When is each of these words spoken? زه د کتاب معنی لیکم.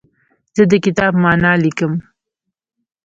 زه 0.55 0.63
د 0.71 0.73
کتاب 0.85 1.13
معنی 1.23 1.53
لیکم. 1.63 1.93